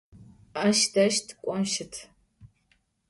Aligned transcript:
Aş 0.65 0.79
dej 0.93 1.15
tık'on 1.25 1.63
şıt. 1.71 1.93